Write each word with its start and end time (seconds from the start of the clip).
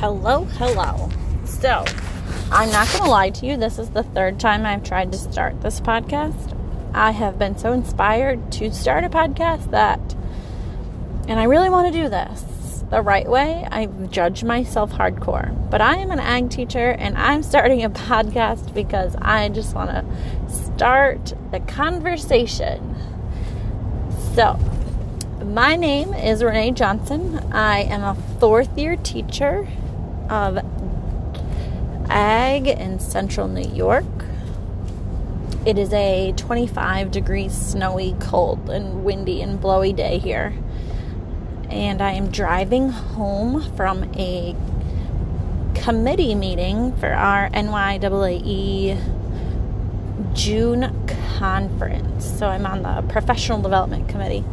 Hello, 0.00 0.44
hello. 0.44 1.10
So, 1.44 1.84
I'm 2.50 2.72
not 2.72 2.88
going 2.88 3.04
to 3.04 3.10
lie 3.10 3.28
to 3.28 3.44
you. 3.44 3.58
This 3.58 3.78
is 3.78 3.90
the 3.90 4.02
third 4.02 4.40
time 4.40 4.64
I've 4.64 4.82
tried 4.82 5.12
to 5.12 5.18
start 5.18 5.60
this 5.60 5.78
podcast. 5.78 6.56
I 6.94 7.10
have 7.10 7.38
been 7.38 7.58
so 7.58 7.74
inspired 7.74 8.50
to 8.52 8.72
start 8.72 9.04
a 9.04 9.10
podcast 9.10 9.72
that, 9.72 10.00
and 11.28 11.38
I 11.38 11.44
really 11.44 11.68
want 11.68 11.92
to 11.92 12.02
do 12.02 12.08
this 12.08 12.82
the 12.88 13.02
right 13.02 13.28
way. 13.28 13.68
I 13.70 13.88
judge 14.10 14.42
myself 14.42 14.90
hardcore. 14.90 15.70
But 15.70 15.82
I 15.82 15.96
am 15.96 16.10
an 16.10 16.18
ag 16.18 16.48
teacher 16.48 16.92
and 16.92 17.18
I'm 17.18 17.42
starting 17.42 17.84
a 17.84 17.90
podcast 17.90 18.72
because 18.72 19.14
I 19.20 19.50
just 19.50 19.74
want 19.74 19.90
to 19.90 20.50
start 20.50 21.34
the 21.50 21.60
conversation. 21.60 22.96
So, 24.34 24.58
my 25.44 25.76
name 25.76 26.14
is 26.14 26.42
Renee 26.42 26.70
Johnson. 26.70 27.36
I 27.52 27.82
am 27.82 28.02
a 28.02 28.14
fourth 28.38 28.78
year 28.78 28.96
teacher 28.96 29.68
of 30.30 30.58
ag 32.08 32.66
in 32.68 32.98
central 33.00 33.48
New 33.48 33.68
York. 33.68 34.04
It 35.66 35.76
is 35.76 35.92
a 35.92 36.32
25 36.36 37.10
degree 37.10 37.48
snowy, 37.48 38.16
cold, 38.18 38.70
and 38.70 39.04
windy 39.04 39.42
and 39.42 39.60
blowy 39.60 39.92
day 39.92 40.18
here. 40.18 40.54
And 41.68 42.00
I 42.00 42.12
am 42.12 42.30
driving 42.30 42.88
home 42.88 43.62
from 43.76 44.04
a 44.14 44.56
committee 45.74 46.34
meeting 46.34 46.96
for 46.96 47.12
our 47.12 47.50
NYAAE 47.50 48.98
June 50.34 51.06
conference. 51.38 52.24
So 52.38 52.46
I'm 52.46 52.66
on 52.66 52.82
the 52.82 53.02
professional 53.12 53.60
development 53.60 54.08
committee. 54.08 54.44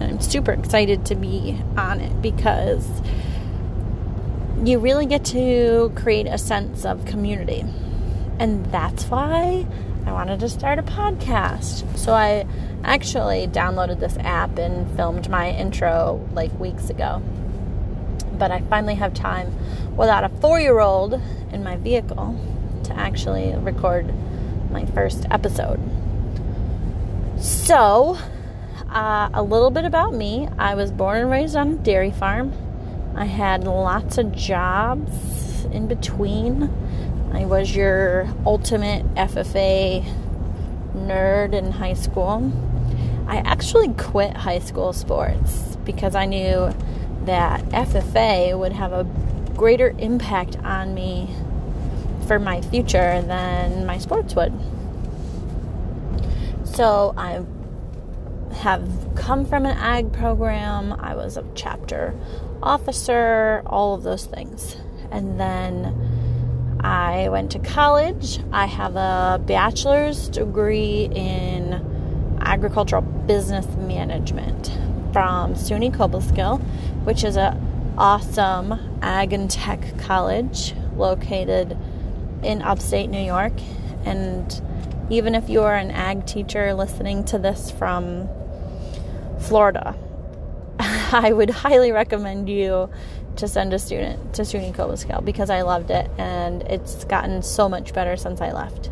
And 0.00 0.12
I'm 0.12 0.20
super 0.20 0.52
excited 0.52 1.04
to 1.06 1.14
be 1.14 1.60
on 1.76 2.00
it 2.00 2.22
because 2.22 2.86
you 4.64 4.78
really 4.78 5.06
get 5.06 5.24
to 5.24 5.92
create 5.94 6.26
a 6.26 6.36
sense 6.36 6.84
of 6.84 7.04
community. 7.06 7.64
And 8.38 8.66
that's 8.66 9.04
why 9.04 9.66
I 10.06 10.12
wanted 10.12 10.40
to 10.40 10.48
start 10.48 10.78
a 10.78 10.82
podcast. 10.82 11.96
So 11.96 12.12
I 12.12 12.46
actually 12.84 13.46
downloaded 13.46 14.00
this 14.00 14.16
app 14.18 14.58
and 14.58 14.90
filmed 14.96 15.28
my 15.28 15.50
intro 15.50 16.26
like 16.32 16.52
weeks 16.58 16.90
ago. 16.90 17.22
But 18.34 18.50
I 18.50 18.60
finally 18.62 18.94
have 18.94 19.14
time 19.14 19.54
without 19.96 20.24
a 20.24 20.28
four 20.28 20.60
year 20.60 20.80
old 20.80 21.20
in 21.52 21.62
my 21.62 21.76
vehicle 21.76 22.38
to 22.84 22.94
actually 22.94 23.54
record 23.54 24.12
my 24.70 24.84
first 24.86 25.26
episode. 25.30 25.80
So, 27.38 28.18
uh, 28.90 29.30
a 29.32 29.42
little 29.42 29.70
bit 29.70 29.84
about 29.84 30.14
me 30.14 30.48
I 30.58 30.74
was 30.74 30.90
born 30.90 31.18
and 31.18 31.30
raised 31.30 31.56
on 31.56 31.72
a 31.72 31.76
dairy 31.76 32.10
farm 32.10 32.52
I 33.20 33.26
had 33.26 33.64
lots 33.64 34.16
of 34.16 34.32
jobs 34.34 35.66
in 35.66 35.88
between. 35.88 36.72
I 37.34 37.44
was 37.44 37.76
your 37.76 38.26
ultimate 38.46 39.04
FFA 39.14 40.02
nerd 40.96 41.52
in 41.52 41.70
high 41.70 41.92
school. 41.92 42.50
I 43.26 43.36
actually 43.40 43.92
quit 43.92 44.34
high 44.34 44.60
school 44.60 44.94
sports 44.94 45.76
because 45.84 46.14
I 46.14 46.24
knew 46.24 46.74
that 47.26 47.62
FFA 47.66 48.58
would 48.58 48.72
have 48.72 48.94
a 48.94 49.04
greater 49.54 49.94
impact 49.98 50.56
on 50.60 50.94
me 50.94 51.28
for 52.26 52.38
my 52.38 52.62
future 52.62 53.20
than 53.20 53.84
my 53.84 53.98
sports 53.98 54.34
would. 54.34 54.58
So 56.64 57.12
I 57.18 57.44
have 58.60 58.88
come 59.14 59.44
from 59.44 59.66
an 59.66 59.76
ag 59.76 60.10
program. 60.10 60.94
I 60.94 61.14
was 61.14 61.36
a 61.36 61.44
chapter 61.54 62.14
officer, 62.62 63.62
all 63.66 63.94
of 63.94 64.02
those 64.02 64.26
things. 64.26 64.76
And 65.10 65.38
then 65.40 66.78
I 66.80 67.28
went 67.28 67.50
to 67.52 67.58
college. 67.58 68.40
I 68.52 68.66
have 68.66 68.96
a 68.96 69.40
bachelor's 69.44 70.28
degree 70.28 71.08
in 71.14 72.38
agricultural 72.40 73.02
business 73.02 73.66
management 73.76 74.68
from 75.12 75.54
SUNY 75.54 75.94
Cobleskill, 75.94 76.60
which 77.04 77.24
is 77.24 77.36
an 77.36 77.94
awesome 77.98 78.98
ag 79.02 79.32
and 79.32 79.50
tech 79.50 79.98
college 79.98 80.74
located 80.96 81.76
in 82.42 82.62
upstate 82.62 83.10
New 83.10 83.20
York. 83.20 83.52
And 84.04 84.62
even 85.10 85.34
if 85.34 85.50
you 85.50 85.62
are 85.62 85.74
an 85.74 85.90
ag 85.90 86.26
teacher 86.26 86.72
listening 86.72 87.24
to 87.24 87.38
this 87.38 87.70
from 87.70 88.28
Florida, 89.38 89.94
I 91.12 91.32
would 91.32 91.50
highly 91.50 91.90
recommend 91.90 92.48
you 92.48 92.88
to 93.36 93.48
send 93.48 93.72
a 93.74 93.78
student 93.78 94.34
to 94.34 94.42
SUNY 94.42 94.72
Cobleskill 94.72 95.24
because 95.24 95.50
I 95.50 95.62
loved 95.62 95.90
it 95.90 96.10
and 96.18 96.62
it's 96.62 97.04
gotten 97.04 97.42
so 97.42 97.68
much 97.68 97.92
better 97.92 98.16
since 98.16 98.40
I 98.40 98.52
left. 98.52 98.90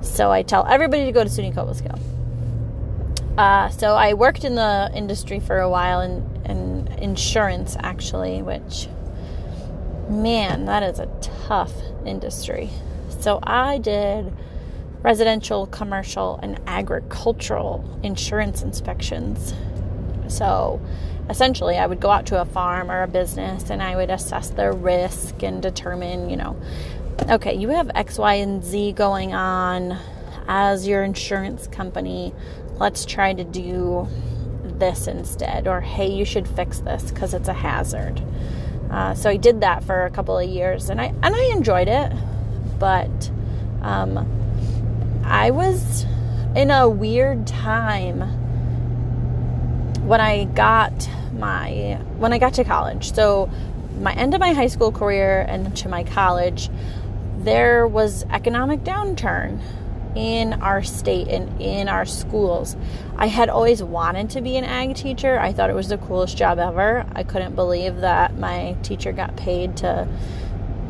So 0.00 0.30
I 0.30 0.42
tell 0.42 0.64
everybody 0.66 1.04
to 1.04 1.12
go 1.12 1.22
to 1.22 1.28
SUNY 1.28 1.54
Cobleskill. 1.54 2.00
Uh, 3.36 3.68
so 3.68 3.94
I 3.94 4.14
worked 4.14 4.44
in 4.44 4.54
the 4.54 4.90
industry 4.94 5.40
for 5.40 5.58
a 5.58 5.68
while 5.68 6.00
in, 6.00 6.24
in 6.46 6.88
insurance 6.98 7.76
actually, 7.80 8.40
which 8.40 8.88
man, 10.08 10.64
that 10.66 10.82
is 10.82 10.98
a 10.98 11.06
tough 11.46 11.72
industry. 12.06 12.70
So 13.20 13.40
I 13.42 13.76
did 13.78 14.32
residential, 15.02 15.66
commercial, 15.66 16.38
and 16.42 16.58
agricultural 16.66 17.84
insurance 18.02 18.62
inspections. 18.62 19.52
So 20.28 20.80
essentially 21.28 21.76
I 21.76 21.86
would 21.86 22.00
go 22.00 22.10
out 22.10 22.26
to 22.26 22.40
a 22.40 22.44
farm 22.44 22.90
or 22.90 23.02
a 23.02 23.08
business 23.08 23.70
and 23.70 23.82
I 23.82 23.96
would 23.96 24.10
assess 24.10 24.50
their 24.50 24.72
risk 24.72 25.42
and 25.42 25.60
determine, 25.60 26.30
you 26.30 26.36
know, 26.36 26.56
okay, 27.28 27.54
you 27.54 27.68
have 27.70 27.90
X, 27.94 28.18
Y, 28.18 28.34
and 28.34 28.64
Z 28.64 28.92
going 28.92 29.34
on 29.34 29.98
as 30.48 30.86
your 30.86 31.02
insurance 31.02 31.66
company. 31.66 32.32
Let's 32.78 33.04
try 33.04 33.32
to 33.32 33.44
do 33.44 34.08
this 34.64 35.06
instead. 35.06 35.66
Or, 35.66 35.80
hey, 35.80 36.08
you 36.08 36.24
should 36.24 36.46
fix 36.46 36.80
this 36.80 37.10
because 37.10 37.34
it's 37.34 37.48
a 37.48 37.54
hazard. 37.54 38.22
Uh, 38.90 39.14
so 39.14 39.28
I 39.28 39.36
did 39.36 39.62
that 39.62 39.82
for 39.82 40.04
a 40.04 40.10
couple 40.10 40.38
of 40.38 40.48
years 40.48 40.90
and 40.90 41.00
I, 41.00 41.06
and 41.22 41.34
I 41.34 41.44
enjoyed 41.52 41.88
it. 41.88 42.12
But 42.78 43.30
um, 43.82 45.22
I 45.24 45.50
was 45.50 46.04
in 46.54 46.70
a 46.70 46.88
weird 46.88 47.46
time 47.46 48.45
when 50.06 50.20
I 50.20 50.44
got 50.44 51.08
my 51.32 51.98
when 52.18 52.32
I 52.32 52.38
got 52.38 52.54
to 52.54 52.64
college. 52.64 53.12
So 53.12 53.50
my 54.00 54.12
end 54.12 54.34
of 54.34 54.40
my 54.40 54.52
high 54.52 54.68
school 54.68 54.92
career 54.92 55.44
and 55.48 55.76
to 55.78 55.88
my 55.88 56.04
college, 56.04 56.70
there 57.38 57.86
was 57.86 58.24
economic 58.30 58.84
downturn 58.84 59.60
in 60.14 60.54
our 60.62 60.82
state 60.82 61.28
and 61.28 61.60
in 61.60 61.88
our 61.88 62.06
schools. 62.06 62.76
I 63.16 63.26
had 63.26 63.48
always 63.48 63.82
wanted 63.82 64.30
to 64.30 64.40
be 64.40 64.56
an 64.56 64.64
ag 64.64 64.94
teacher. 64.94 65.38
I 65.38 65.52
thought 65.52 65.70
it 65.70 65.76
was 65.76 65.88
the 65.88 65.98
coolest 65.98 66.36
job 66.36 66.58
ever. 66.58 67.04
I 67.14 67.24
couldn't 67.24 67.56
believe 67.56 67.96
that 67.96 68.38
my 68.38 68.76
teacher 68.82 69.12
got 69.12 69.36
paid 69.36 69.76
to 69.78 70.08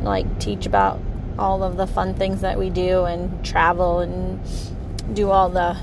like 0.03 0.39
teach 0.39 0.67
about 0.67 1.01
all 1.39 1.63
of 1.63 1.75
the 1.75 1.87
fun 1.87 2.13
things 2.13 2.41
that 2.41 2.57
we 2.59 2.69
do 2.69 3.05
and 3.05 3.43
travel 3.43 3.99
and 3.99 4.39
do 5.13 5.31
all 5.31 5.49
the 5.49 5.77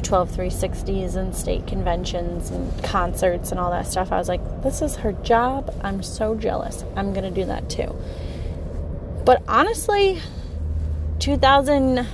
212 0.00 0.30
360s 0.30 1.16
and 1.16 1.34
state 1.34 1.66
conventions 1.66 2.50
and 2.50 2.84
concerts 2.84 3.50
and 3.50 3.60
all 3.60 3.70
that 3.70 3.86
stuff. 3.86 4.12
I 4.12 4.18
was 4.18 4.28
like, 4.28 4.62
this 4.62 4.82
is 4.82 4.96
her 4.96 5.12
job. 5.12 5.74
I'm 5.82 6.02
so 6.02 6.34
jealous. 6.34 6.84
I'm 6.96 7.12
going 7.12 7.24
to 7.24 7.30
do 7.30 7.46
that 7.46 7.70
too. 7.70 7.94
But 9.24 9.42
honestly, 9.48 10.20
2000, 11.18 12.06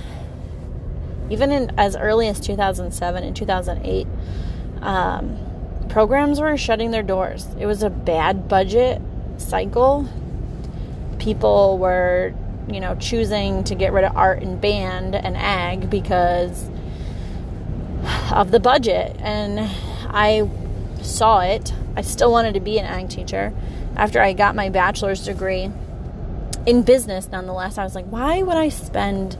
even 1.29 1.51
in 1.51 1.71
as 1.77 1.95
early 1.95 2.27
as 2.27 2.39
2007 2.39 3.23
and 3.23 3.35
2008, 3.35 4.07
um, 4.81 5.37
programs 5.89 6.39
were 6.39 6.57
shutting 6.57 6.91
their 6.91 7.03
doors. 7.03 7.47
It 7.59 7.65
was 7.65 7.83
a 7.83 7.89
bad 7.89 8.47
budget 8.47 9.01
cycle. 9.37 10.07
People 11.19 11.77
were, 11.77 12.33
you 12.67 12.79
know, 12.79 12.95
choosing 12.95 13.63
to 13.65 13.75
get 13.75 13.93
rid 13.93 14.03
of 14.03 14.15
art 14.15 14.41
and 14.41 14.59
band 14.59 15.15
and 15.15 15.37
ag 15.37 15.89
because 15.89 16.69
of 18.33 18.51
the 18.51 18.59
budget. 18.59 19.15
And 19.19 19.59
I 20.09 20.49
saw 21.01 21.41
it. 21.41 21.73
I 21.95 22.01
still 22.01 22.31
wanted 22.31 22.53
to 22.55 22.59
be 22.59 22.79
an 22.79 22.85
ag 22.85 23.09
teacher 23.09 23.53
after 23.95 24.21
I 24.21 24.33
got 24.33 24.55
my 24.55 24.69
bachelor's 24.69 25.23
degree 25.23 25.69
in 26.65 26.83
business, 26.83 27.29
nonetheless. 27.31 27.77
I 27.77 27.83
was 27.83 27.95
like, 27.95 28.05
why 28.05 28.41
would 28.41 28.57
I 28.57 28.69
spend 28.69 29.37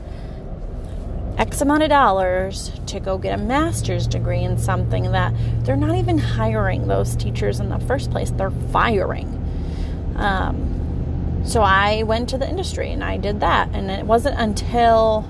X 1.38 1.60
amount 1.60 1.82
of 1.82 1.88
dollars 1.88 2.70
to 2.86 3.00
go 3.00 3.18
get 3.18 3.38
a 3.38 3.42
master's 3.42 4.06
degree 4.06 4.42
in 4.42 4.56
something 4.56 5.10
that 5.10 5.34
they're 5.64 5.76
not 5.76 5.96
even 5.96 6.18
hiring 6.18 6.86
those 6.86 7.16
teachers 7.16 7.58
in 7.58 7.70
the 7.70 7.80
first 7.80 8.10
place? 8.10 8.30
They're 8.30 8.50
firing. 8.50 9.40
Um, 10.16 11.42
so 11.44 11.62
I 11.62 12.04
went 12.04 12.28
to 12.30 12.38
the 12.38 12.48
industry 12.48 12.90
and 12.92 13.02
I 13.02 13.16
did 13.16 13.40
that. 13.40 13.70
And 13.72 13.90
it 13.90 14.06
wasn't 14.06 14.38
until 14.38 15.28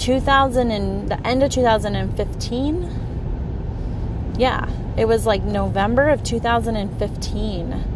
2000 0.00 0.70
and 0.70 1.08
the 1.08 1.26
end 1.26 1.42
of 1.42 1.50
2015 1.50 4.34
yeah 4.38 4.68
it 4.96 5.06
was 5.06 5.26
like 5.26 5.42
november 5.44 6.08
of 6.08 6.22
2015 6.24 7.90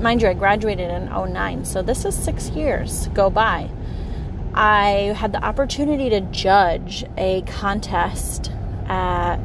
mind 0.00 0.22
you, 0.22 0.28
I 0.28 0.34
graduated 0.34 0.90
in 0.90 1.10
09, 1.10 1.64
so 1.64 1.82
this 1.82 2.04
is 2.04 2.14
six 2.14 2.48
years 2.50 3.08
go 3.08 3.30
by. 3.30 3.70
I 4.54 5.14
had 5.16 5.32
the 5.32 5.44
opportunity 5.44 6.08
to 6.10 6.20
judge 6.20 7.04
a 7.16 7.42
contest 7.42 8.50
at, 8.86 9.40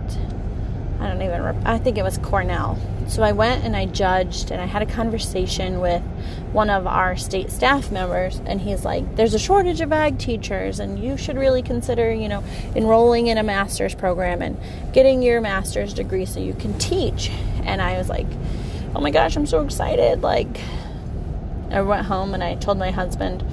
I 1.00 1.08
don't 1.08 1.22
even, 1.22 1.42
I 1.66 1.78
think 1.78 1.98
it 1.98 2.04
was 2.04 2.18
Cornell. 2.20 2.78
So 3.10 3.24
I 3.24 3.32
went 3.32 3.66
and 3.66 3.76
I 3.76 3.88
judged 3.88 4.52
and 4.52 4.62
I 4.62 4.66
had 4.66 4.84
a 4.84 4.86
conversation 4.86 5.80
with 5.80 6.04
one 6.52 6.70
of 6.70 6.86
our 6.86 7.18
state 7.18 7.50
staff 7.50 7.92
members 7.92 8.40
and 8.46 8.62
he's 8.62 8.86
like, 8.86 9.16
there's 9.16 9.34
a 9.34 9.40
shortage 9.40 9.82
of 9.82 9.92
ag 9.92 10.20
teachers 10.20 10.80
and 10.80 11.04
you 11.04 11.18
should 11.18 11.36
really 11.36 11.64
consider, 11.64 12.14
you 12.14 12.30
know, 12.30 12.44
enrolling 12.76 13.26
in 13.26 13.40
a 13.40 13.44
master's 13.44 13.96
program 13.96 14.44
and 14.44 14.60
getting 14.94 15.24
your 15.24 15.42
master's 15.42 15.92
degree 15.92 16.26
so 16.26 16.40
you 16.40 16.54
can 16.54 16.78
teach. 16.78 17.32
And 17.64 17.82
I 17.82 17.98
was 17.98 18.10
like, 18.10 18.28
oh 18.94 19.02
my 19.02 19.10
gosh, 19.10 19.36
I'm 19.36 19.48
so 19.48 19.62
excited. 19.62 20.22
Like, 20.22 20.60
I 21.72 21.82
went 21.82 22.06
home 22.06 22.36
and 22.36 22.44
I 22.44 22.56
told 22.56 22.78
my 22.78 22.92
husband, 22.92 23.44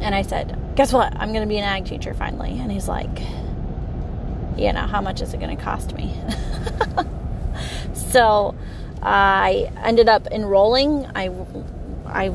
and 0.00 0.14
I 0.14 0.22
said, 0.22 0.56
guess 0.74 0.92
what? 0.92 1.12
I'm 1.16 1.32
going 1.32 1.42
to 1.42 1.48
be 1.48 1.58
an 1.58 1.64
ag 1.64 1.84
teacher 1.84 2.14
finally. 2.14 2.58
And 2.58 2.70
he's 2.70 2.88
like, 2.88 3.20
you 4.56 4.72
know, 4.72 4.86
how 4.86 5.00
much 5.00 5.20
is 5.20 5.34
it 5.34 5.40
going 5.40 5.56
to 5.56 5.62
cost 5.62 5.94
me? 5.94 6.16
so 8.10 8.54
I 9.02 9.70
ended 9.82 10.08
up 10.08 10.26
enrolling. 10.28 11.06
I, 11.14 11.30
I 12.06 12.28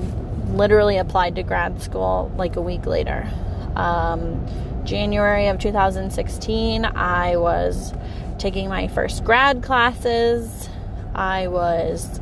literally 0.47 0.97
applied 0.97 1.35
to 1.35 1.43
grad 1.43 1.81
school 1.81 2.31
like 2.37 2.55
a 2.55 2.61
week 2.61 2.85
later. 2.85 3.29
Um, 3.75 4.45
January 4.85 5.47
of 5.47 5.59
2016, 5.59 6.85
I 6.85 7.37
was 7.37 7.93
taking 8.37 8.69
my 8.69 8.87
first 8.87 9.23
grad 9.23 9.63
classes. 9.63 10.69
I 11.15 11.47
was, 11.47 12.19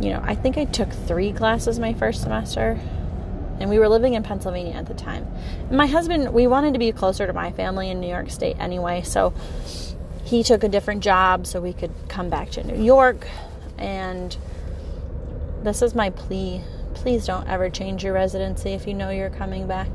you 0.00 0.10
know, 0.10 0.20
I 0.24 0.34
think 0.34 0.58
I 0.58 0.64
took 0.64 0.90
three 0.92 1.32
classes 1.32 1.78
my 1.78 1.94
first 1.94 2.22
semester. 2.22 2.78
And 3.60 3.68
we 3.68 3.80
were 3.80 3.88
living 3.88 4.14
in 4.14 4.22
Pennsylvania 4.22 4.74
at 4.74 4.86
the 4.86 4.94
time. 4.94 5.26
And 5.68 5.76
my 5.76 5.86
husband, 5.86 6.32
we 6.32 6.46
wanted 6.46 6.74
to 6.74 6.78
be 6.78 6.92
closer 6.92 7.26
to 7.26 7.32
my 7.32 7.50
family 7.50 7.90
in 7.90 7.98
New 7.98 8.08
York 8.08 8.30
State 8.30 8.56
anyway. 8.60 9.02
So 9.02 9.34
he 10.28 10.42
took 10.42 10.62
a 10.62 10.68
different 10.68 11.02
job 11.02 11.46
so 11.46 11.60
we 11.60 11.72
could 11.72 11.92
come 12.08 12.28
back 12.28 12.50
to 12.50 12.62
New 12.62 12.82
York. 12.82 13.26
And 13.78 14.36
this 15.62 15.80
is 15.80 15.94
my 15.94 16.10
plea 16.10 16.62
please 16.94 17.26
don't 17.26 17.46
ever 17.48 17.70
change 17.70 18.02
your 18.02 18.12
residency 18.12 18.70
if 18.70 18.86
you 18.86 18.92
know 18.92 19.10
you're 19.10 19.30
coming 19.30 19.68
back 19.68 19.88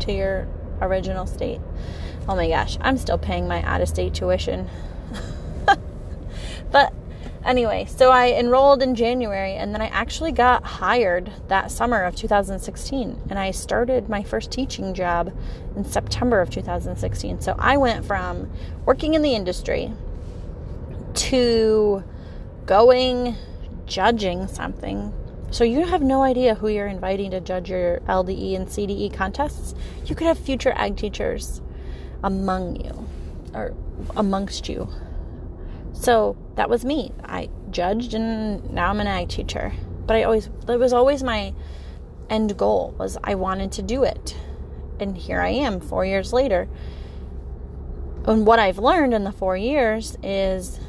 to 0.00 0.12
your 0.12 0.48
original 0.80 1.24
state. 1.24 1.60
Oh 2.28 2.34
my 2.34 2.48
gosh, 2.48 2.76
I'm 2.80 2.98
still 2.98 3.16
paying 3.16 3.46
my 3.46 3.62
out 3.62 3.80
of 3.80 3.88
state 3.88 4.14
tuition. 4.14 4.68
but 6.72 6.92
Anyway, 7.48 7.86
so 7.86 8.10
I 8.10 8.32
enrolled 8.32 8.82
in 8.82 8.94
January 8.94 9.54
and 9.54 9.72
then 9.72 9.80
I 9.80 9.86
actually 9.86 10.32
got 10.32 10.62
hired 10.64 11.32
that 11.48 11.70
summer 11.70 12.04
of 12.04 12.14
2016 12.14 13.22
and 13.30 13.38
I 13.38 13.52
started 13.52 14.06
my 14.06 14.22
first 14.22 14.50
teaching 14.50 14.92
job 14.92 15.34
in 15.74 15.86
September 15.86 16.42
of 16.42 16.50
2016. 16.50 17.40
So 17.40 17.56
I 17.58 17.78
went 17.78 18.04
from 18.04 18.50
working 18.84 19.14
in 19.14 19.22
the 19.22 19.34
industry 19.34 19.90
to 21.14 22.04
going 22.66 23.34
judging 23.86 24.46
something. 24.46 25.14
So 25.50 25.64
you 25.64 25.86
have 25.86 26.02
no 26.02 26.22
idea 26.22 26.54
who 26.54 26.68
you're 26.68 26.86
inviting 26.86 27.30
to 27.30 27.40
judge 27.40 27.70
your 27.70 28.00
LDE 28.00 28.56
and 28.56 28.68
CDE 28.68 29.14
contests. 29.14 29.74
You 30.04 30.14
could 30.14 30.26
have 30.26 30.38
future 30.38 30.74
ag 30.76 30.98
teachers 30.98 31.62
among 32.22 32.84
you 32.84 33.08
or 33.54 33.72
amongst 34.16 34.68
you 34.68 34.86
so 36.00 36.36
that 36.54 36.70
was 36.70 36.84
me. 36.84 37.12
I 37.24 37.50
judged 37.70 38.14
and 38.14 38.72
now 38.72 38.90
I'm 38.90 39.00
an 39.00 39.06
ag 39.06 39.28
teacher. 39.28 39.72
But 40.06 40.16
I 40.16 40.22
always 40.22 40.48
that 40.66 40.78
was 40.78 40.92
always 40.92 41.22
my 41.22 41.52
end 42.30 42.56
goal 42.56 42.94
was 42.98 43.18
I 43.24 43.34
wanted 43.34 43.72
to 43.72 43.82
do 43.82 44.04
it. 44.04 44.36
And 45.00 45.16
here 45.16 45.40
I 45.40 45.50
am 45.50 45.80
4 45.80 46.04
years 46.04 46.32
later. 46.32 46.68
And 48.26 48.46
what 48.46 48.58
I've 48.58 48.78
learned 48.78 49.12
in 49.12 49.24
the 49.24 49.32
4 49.32 49.56
years 49.56 50.16
is 50.22 50.80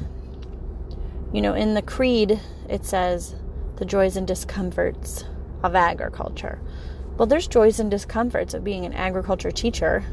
you 1.32 1.40
know, 1.42 1.54
in 1.54 1.74
the 1.74 1.82
creed 1.82 2.40
it 2.68 2.84
says 2.84 3.34
the 3.76 3.84
joys 3.84 4.16
and 4.16 4.26
discomforts 4.26 5.24
of 5.62 5.74
agriculture. 5.74 6.60
Well, 7.16 7.26
there's 7.26 7.48
joys 7.48 7.80
and 7.80 7.90
discomforts 7.90 8.54
of 8.54 8.64
being 8.64 8.86
an 8.86 8.94
agriculture 8.94 9.50
teacher. 9.50 10.04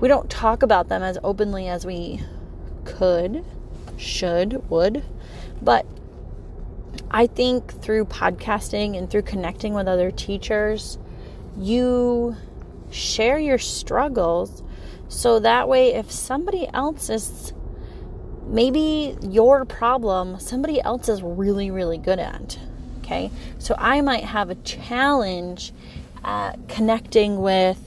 We 0.00 0.08
don't 0.08 0.28
talk 0.28 0.62
about 0.62 0.88
them 0.88 1.02
as 1.02 1.18
openly 1.22 1.68
as 1.68 1.86
we 1.86 2.22
could 2.84 3.44
should, 4.02 4.68
would. 4.68 5.04
But 5.60 5.86
I 7.10 7.26
think 7.26 7.72
through 7.72 8.06
podcasting 8.06 8.96
and 8.96 9.10
through 9.10 9.22
connecting 9.22 9.74
with 9.74 9.86
other 9.86 10.10
teachers, 10.10 10.98
you 11.56 12.36
share 12.90 13.38
your 13.38 13.58
struggles 13.58 14.62
so 15.08 15.40
that 15.40 15.68
way 15.68 15.94
if 15.94 16.10
somebody 16.10 16.68
else 16.72 17.08
is 17.08 17.52
maybe 18.46 19.16
your 19.22 19.64
problem 19.64 20.38
somebody 20.38 20.80
else 20.80 21.08
is 21.08 21.22
really 21.22 21.70
really 21.70 21.96
good 21.96 22.18
at 22.18 22.58
okay 22.98 23.30
so 23.58 23.74
i 23.78 24.00
might 24.00 24.24
have 24.24 24.50
a 24.50 24.54
challenge 24.56 25.72
at 26.24 26.56
connecting 26.68 27.40
with 27.40 27.80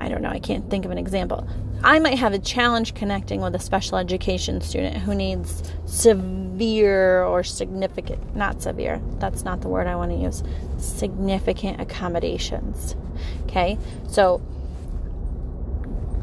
i 0.00 0.08
don't 0.08 0.22
know 0.22 0.30
i 0.30 0.40
can't 0.40 0.68
think 0.70 0.84
of 0.84 0.90
an 0.90 0.98
example 0.98 1.46
I 1.82 1.98
might 1.98 2.18
have 2.18 2.34
a 2.34 2.38
challenge 2.38 2.94
connecting 2.94 3.40
with 3.40 3.54
a 3.54 3.58
special 3.58 3.96
education 3.96 4.60
student 4.60 4.98
who 4.98 5.14
needs 5.14 5.62
severe 5.86 7.24
or 7.24 7.42
significant, 7.42 8.36
not 8.36 8.60
severe, 8.60 9.00
that's 9.18 9.44
not 9.44 9.62
the 9.62 9.68
word 9.68 9.86
I 9.86 9.96
want 9.96 10.10
to 10.10 10.16
use, 10.18 10.42
significant 10.78 11.80
accommodations. 11.80 12.96
Okay, 13.44 13.78
so 14.08 14.42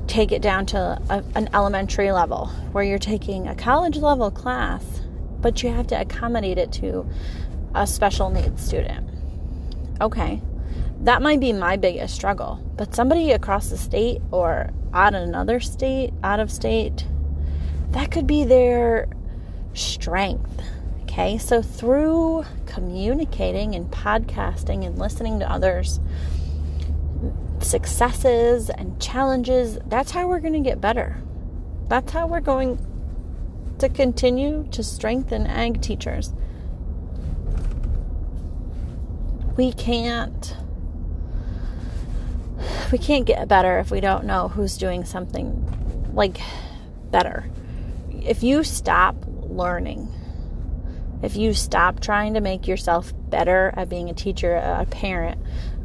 take 0.06 0.31
it 0.31 0.42
down 0.42 0.65
to 0.68 1.01
a, 1.09 1.24
an 1.36 1.50
elementary 1.54 2.12
level 2.12 2.48
where 2.71 2.83
you're 2.83 3.00
taking 3.00 3.48
a 3.48 3.56
college 3.56 3.98
level 3.98 4.30
class, 4.30 5.01
but 5.42 5.63
you 5.63 5.69
have 5.69 5.88
to 5.88 6.00
accommodate 6.00 6.57
it 6.60 6.71
to 6.74 7.10
a 7.74 7.88
special 7.88 8.30
needs 8.30 8.63
student. 8.63 9.10
Okay, 10.00 10.42
that 11.01 11.21
might 11.21 11.39
be 11.39 11.53
my 11.53 11.77
biggest 11.77 12.15
struggle. 12.15 12.61
But 12.75 12.95
somebody 12.95 13.31
across 13.31 13.69
the 13.69 13.77
state 13.77 14.21
or 14.31 14.71
out 14.94 15.13
of 15.13 15.23
another 15.23 15.59
state, 15.59 16.13
out 16.23 16.39
of 16.39 16.51
state, 16.51 17.05
that 17.91 18.11
could 18.11 18.27
be 18.27 18.44
their 18.44 19.07
strength. 19.74 20.62
Okay, 21.03 21.38
so 21.38 21.62
through 21.62 22.45
communicating 22.65 23.75
and 23.75 23.89
podcasting 23.89 24.86
and 24.86 25.00
listening 25.00 25.39
to 25.39 25.51
others' 25.51 26.00
successes 27.60 28.69
and 28.69 29.00
challenges, 29.01 29.79
that's 29.88 30.12
how 30.12 30.27
we're 30.27 30.39
going 30.39 30.53
to 30.53 30.60
get 30.60 30.79
better. 30.81 31.22
That's 31.88 32.12
how 32.12 32.27
we're 32.27 32.41
going 32.41 32.79
to 33.79 33.89
continue 33.89 34.67
to 34.72 34.83
strengthen 34.83 35.48
ag 35.48 35.81
teachers. 35.81 36.33
We 39.55 39.74
can't 39.74 40.55
we 42.91 42.98
can't 42.98 43.25
get 43.25 43.48
better 43.48 43.79
if 43.79 43.91
we 43.91 44.00
don't 44.00 44.25
know 44.25 44.48
who's 44.48 44.77
doing 44.77 45.06
something 45.06 46.12
like 46.13 46.39
better. 47.12 47.50
If 48.12 48.44
you 48.44 48.63
stop 48.63 49.15
learning, 49.27 50.10
if 51.24 51.36
you 51.36 51.53
stop 51.53 52.00
trying 52.00 52.36
to 52.36 52.41
make 52.41 52.67
yourself 52.67 53.12
better 53.29 53.74
at 53.75 53.89
being 53.89 54.10
a 54.10 54.13
teacher, 54.13 54.56
a 54.56 54.86
parent, 54.86 55.41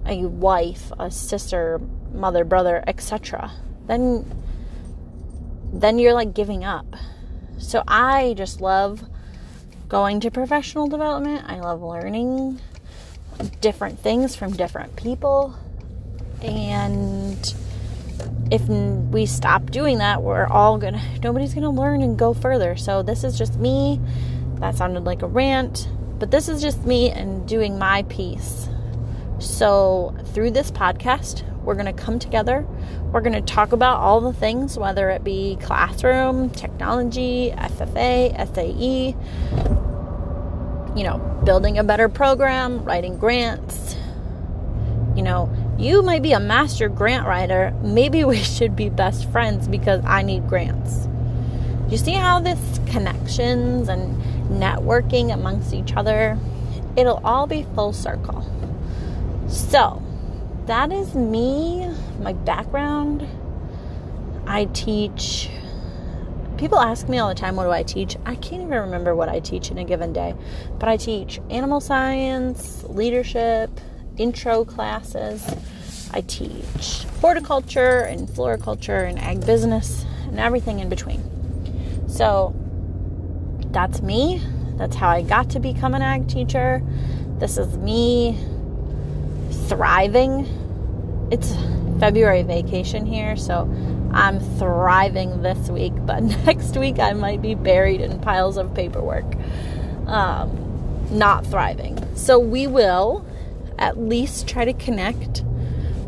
a 0.06 0.26
wife, 0.26 0.92
a 0.98 1.10
sister, 1.10 1.80
mother, 2.12 2.44
brother, 2.44 2.82
etc., 2.86 3.52
then 3.86 4.30
then 5.72 5.98
you're 5.98 6.12
like 6.12 6.34
giving 6.34 6.64
up. 6.64 6.86
So 7.58 7.82
I 7.88 8.34
just 8.36 8.60
love 8.60 9.04
going 9.88 10.20
to 10.20 10.30
professional 10.30 10.86
development. 10.86 11.44
I 11.46 11.60
love 11.60 11.82
learning 11.82 12.60
different 13.60 13.98
things 13.98 14.36
from 14.36 14.52
different 14.52 14.96
people. 14.96 15.54
And 16.42 17.54
if 18.50 18.68
we 18.68 19.26
stop 19.26 19.70
doing 19.70 19.98
that, 19.98 20.22
we're 20.22 20.46
all 20.46 20.78
gonna, 20.78 21.02
nobody's 21.22 21.54
gonna 21.54 21.70
learn 21.70 22.02
and 22.02 22.18
go 22.18 22.34
further. 22.34 22.76
So 22.76 23.02
this 23.02 23.24
is 23.24 23.38
just 23.38 23.56
me. 23.56 24.00
That 24.56 24.76
sounded 24.76 25.04
like 25.04 25.22
a 25.22 25.26
rant, 25.26 25.88
but 26.18 26.30
this 26.30 26.48
is 26.48 26.60
just 26.60 26.84
me 26.84 27.10
and 27.10 27.48
doing 27.48 27.78
my 27.78 28.02
piece. 28.04 28.68
So 29.38 30.14
through 30.34 30.52
this 30.52 30.70
podcast, 30.70 31.42
we're 31.64 31.74
gonna 31.74 31.92
come 31.92 32.18
together. 32.18 32.66
We're 33.12 33.20
gonna 33.22 33.42
talk 33.42 33.72
about 33.72 33.98
all 33.98 34.20
the 34.20 34.32
things, 34.32 34.78
whether 34.78 35.10
it 35.10 35.24
be 35.24 35.56
classroom, 35.62 36.50
technology, 36.50 37.52
FFA, 37.56 38.36
SAE, 38.54 39.16
you 40.96 41.04
know, 41.04 41.18
building 41.44 41.78
a 41.78 41.84
better 41.84 42.08
program, 42.08 42.84
writing 42.84 43.16
grants, 43.16 43.96
you 45.16 45.22
know, 45.22 45.50
you 45.82 46.00
might 46.00 46.22
be 46.22 46.32
a 46.32 46.38
master 46.38 46.88
grant 46.88 47.26
writer. 47.26 47.76
Maybe 47.82 48.22
we 48.32 48.36
should 48.36 48.76
be 48.76 48.88
best 48.88 49.28
friends 49.30 49.66
because 49.66 50.00
I 50.04 50.22
need 50.22 50.48
grants. 50.48 51.08
You 51.90 51.98
see 51.98 52.12
how 52.12 52.40
this 52.40 52.80
connections 52.86 53.88
and 53.88 54.16
networking 54.48 55.34
amongst 55.34 55.74
each 55.74 55.94
other. 55.94 56.38
It'll 56.96 57.20
all 57.24 57.46
be 57.46 57.66
full 57.74 57.92
circle. 57.92 58.46
So, 59.48 60.02
that 60.66 60.92
is 60.92 61.14
me, 61.14 61.90
my 62.20 62.32
background. 62.32 63.26
I 64.46 64.66
teach. 64.66 65.50
People 66.58 66.78
ask 66.78 67.08
me 67.08 67.18
all 67.18 67.28
the 67.28 67.34
time, 67.34 67.56
what 67.56 67.64
do 67.64 67.70
I 67.70 67.82
teach? 67.82 68.16
I 68.24 68.36
can't 68.36 68.62
even 68.62 68.78
remember 68.78 69.16
what 69.16 69.28
I 69.28 69.40
teach 69.40 69.70
in 69.70 69.78
a 69.78 69.84
given 69.84 70.12
day, 70.12 70.34
but 70.78 70.88
I 70.88 70.96
teach 70.96 71.40
animal 71.50 71.80
science, 71.80 72.84
leadership, 72.84 73.70
intro 74.18 74.64
classes. 74.64 75.44
I 76.12 76.20
teach 76.22 77.04
horticulture 77.20 78.00
and 78.00 78.28
floriculture 78.28 79.04
and 79.04 79.18
ag 79.18 79.44
business 79.46 80.04
and 80.26 80.38
everything 80.38 80.80
in 80.80 80.88
between. 80.88 81.22
So 82.08 82.54
that's 83.70 84.02
me. 84.02 84.42
That's 84.76 84.96
how 84.96 85.08
I 85.08 85.22
got 85.22 85.50
to 85.50 85.60
become 85.60 85.94
an 85.94 86.02
ag 86.02 86.28
teacher. 86.28 86.82
This 87.38 87.56
is 87.56 87.76
me 87.78 88.38
thriving. 89.68 90.46
It's 91.30 91.54
February 91.98 92.42
vacation 92.42 93.06
here, 93.06 93.36
so 93.36 93.62
I'm 94.12 94.40
thriving 94.58 95.42
this 95.42 95.70
week, 95.70 95.92
but 96.00 96.22
next 96.22 96.76
week 96.76 96.98
I 96.98 97.12
might 97.12 97.40
be 97.40 97.54
buried 97.54 98.00
in 98.00 98.20
piles 98.20 98.56
of 98.56 98.74
paperwork. 98.74 99.24
Um, 100.06 100.58
not 101.10 101.46
thriving. 101.46 101.98
So 102.16 102.38
we 102.38 102.66
will 102.66 103.24
at 103.82 103.98
least 103.98 104.46
try 104.46 104.64
to 104.64 104.72
connect 104.72 105.42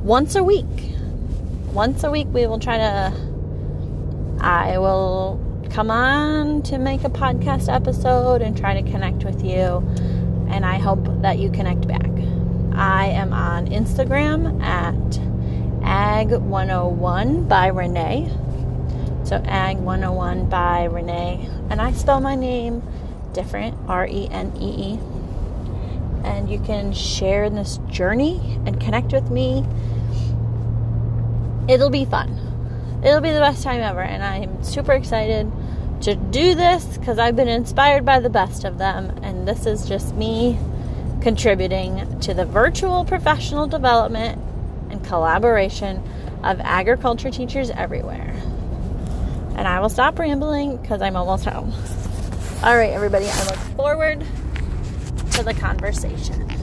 once 0.05 0.37
a 0.37 0.45
week. 0.45 0.95
Once 1.73 2.05
a 2.05 2.11
week, 2.11 2.29
we 2.33 2.47
will 2.47 2.61
try 2.61 2.79
to. 2.79 3.13
I 4.41 4.79
will 4.79 5.41
come 5.71 5.91
on 5.91 6.63
to 6.63 6.79
make 6.79 7.03
a 7.03 7.11
podcast 7.11 7.73
episode 7.73 8.43
and 8.43 8.57
try 8.57 8.81
to 8.81 8.89
connect 8.89 9.25
with 9.25 9.45
you. 9.45 9.83
And 10.49 10.65
I 10.65 10.79
hope 10.79 11.05
that 11.23 11.39
you 11.39 11.51
connect 11.51 11.89
back. 11.89 12.11
I 12.77 13.07
am 13.07 13.33
on 13.33 13.67
Instagram 13.67 14.63
at 14.63 14.95
Ag101 15.83 17.49
by 17.49 17.67
Renee. 17.69 18.31
So 19.25 19.41
Ag101 19.41 20.49
by 20.49 20.85
Renee. 20.85 21.49
And 21.71 21.81
I 21.81 21.91
spell 21.93 22.21
my 22.21 22.37
name 22.37 22.83
different 23.33 23.77
R 23.89 24.07
E 24.07 24.29
N 24.31 24.53
E 24.61 24.93
E. 24.93 25.14
And 26.25 26.51
you 26.51 26.59
can 26.59 26.93
share 26.93 27.45
in 27.45 27.55
this 27.55 27.79
journey 27.89 28.59
and 28.67 28.81
connect 28.81 29.13
with 29.13 29.31
me. 29.31 29.65
It'll 31.69 31.91
be 31.91 32.05
fun. 32.05 32.41
It'll 33.05 33.21
be 33.21 33.31
the 33.31 33.41
best 33.41 33.63
time 33.63 33.81
ever. 33.81 34.01
And 34.01 34.23
I'm 34.23 34.65
super 34.65 34.93
excited 34.93 35.51
to 36.03 36.15
do 36.15 36.55
this 36.55 36.99
because 36.99 37.19
I've 37.19 37.37
been 37.37 37.49
inspired 37.49 38.05
by 38.05 38.21
the 38.21 38.31
best 38.31 38.65
of 38.65 38.79
them. 38.79 39.11
And 39.23 39.47
this 39.47 39.67
is 39.67 39.87
just 39.87 40.15
me 40.15 40.59
contributing 41.21 42.21
to 42.21 42.35
the 42.35 42.45
virtual 42.45 43.05
professional 43.05 43.67
development 43.67 44.41
and 44.91 45.05
collaboration 45.05 46.03
of 46.43 46.61
agriculture 46.61 47.31
teachers 47.31 47.71
everywhere. 47.71 48.35
And 49.57 49.69
I 49.69 49.81
will 49.81 49.89
stop 49.89 50.19
rambling 50.19 50.77
because 50.77 51.01
I'm 51.01 51.17
almost 51.17 51.45
home. 51.45 51.73
All 52.63 52.77
right, 52.77 52.93
everybody, 52.93 53.27
I 53.27 53.45
look 53.45 53.57
forward 53.77 54.27
to 55.35 55.43
the 55.43 55.55
conversation. 55.55 56.54